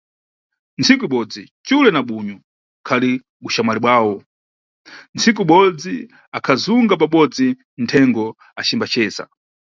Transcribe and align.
Ntsiku 0.79 1.03
ibodzi, 1.09 1.41
xule 1.67 1.89
na 1.93 2.01
bunyu 2.07 2.35
ukhali 2.79 3.11
buxamwali 3.43 3.79
bwawo, 3.83 4.15
ntsiku 5.15 5.41
ibodzi 5.45 5.95
akhazunga 6.37 6.93
pabodzi 7.01 7.47
nthengo 7.83 8.25
acimbaceza. 8.59 9.23